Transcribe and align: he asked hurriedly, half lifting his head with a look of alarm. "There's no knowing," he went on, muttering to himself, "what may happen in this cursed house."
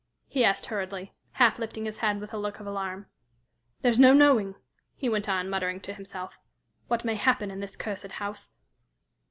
he 0.27 0.43
asked 0.43 0.65
hurriedly, 0.65 1.13
half 1.33 1.59
lifting 1.59 1.85
his 1.85 1.99
head 1.99 2.19
with 2.19 2.33
a 2.33 2.37
look 2.39 2.59
of 2.59 2.65
alarm. 2.65 3.05
"There's 3.83 3.99
no 3.99 4.15
knowing," 4.15 4.55
he 4.95 5.07
went 5.09 5.29
on, 5.29 5.47
muttering 5.47 5.79
to 5.81 5.93
himself, 5.93 6.39
"what 6.87 7.05
may 7.05 7.13
happen 7.13 7.51
in 7.51 7.59
this 7.59 7.75
cursed 7.75 8.13
house." 8.13 8.55